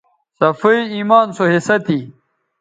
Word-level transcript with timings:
صفائ 0.39 0.77
ایمان 0.95 1.27
سو 1.35 1.43
حصہ 1.53 1.75
تھی 1.85 1.99